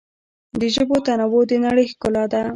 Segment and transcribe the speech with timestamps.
[0.59, 2.41] د ژبو تنوع د نړۍ ښکلا ده.